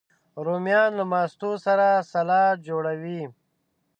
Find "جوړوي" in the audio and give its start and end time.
2.67-3.21